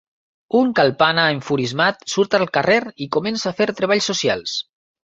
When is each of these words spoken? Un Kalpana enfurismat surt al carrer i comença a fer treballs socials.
Un 0.59 0.71
Kalpana 0.79 1.25
enfurismat 1.35 2.01
surt 2.17 2.41
al 2.41 2.49
carrer 2.59 2.81
i 3.07 3.13
comença 3.19 3.53
a 3.55 3.59
fer 3.63 3.73
treballs 3.83 4.15
socials. 4.15 4.63